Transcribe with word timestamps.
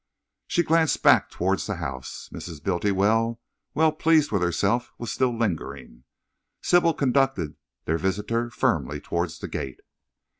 She 0.47 0.63
glanced 0.63 1.03
back 1.03 1.29
towards 1.29 1.67
the 1.67 1.75
house. 1.75 2.27
Mrs. 2.33 2.59
Bultiwell, 2.63 3.37
well 3.75 3.91
pleased 3.91 4.31
with 4.31 4.41
herself, 4.41 4.91
was 4.97 5.11
still 5.11 5.29
lingering. 5.37 6.05
Sybil 6.63 6.95
conducted 6.95 7.55
their 7.85 7.99
visitor 7.99 8.49
firmly 8.49 8.99
towards 8.99 9.37
the 9.37 9.47
gate. 9.47 9.81